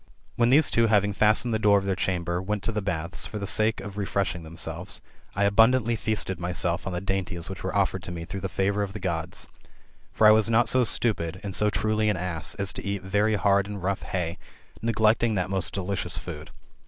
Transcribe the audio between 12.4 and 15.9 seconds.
as to eat very hard and rough hay, neglecting that most